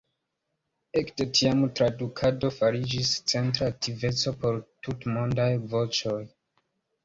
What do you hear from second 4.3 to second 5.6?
por Tutmondaj